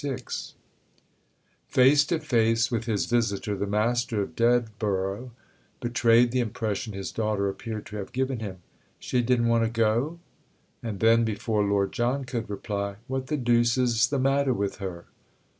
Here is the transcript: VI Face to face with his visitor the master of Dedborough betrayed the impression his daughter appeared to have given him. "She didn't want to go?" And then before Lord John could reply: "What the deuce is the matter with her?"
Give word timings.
VI 0.03 0.17
Face 1.67 2.03
to 2.05 2.17
face 2.17 2.71
with 2.71 2.85
his 2.85 3.05
visitor 3.05 3.55
the 3.55 3.67
master 3.67 4.19
of 4.23 4.35
Dedborough 4.35 5.29
betrayed 5.79 6.31
the 6.31 6.39
impression 6.39 6.93
his 6.93 7.11
daughter 7.11 7.47
appeared 7.47 7.85
to 7.85 7.97
have 7.97 8.11
given 8.11 8.39
him. 8.39 8.63
"She 8.97 9.21
didn't 9.21 9.49
want 9.49 9.63
to 9.63 9.69
go?" 9.69 10.17
And 10.81 11.01
then 11.01 11.23
before 11.23 11.63
Lord 11.63 11.91
John 11.93 12.25
could 12.25 12.49
reply: 12.49 12.95
"What 13.05 13.27
the 13.27 13.37
deuce 13.37 13.77
is 13.77 14.07
the 14.07 14.17
matter 14.17 14.53
with 14.53 14.77
her?" 14.77 15.05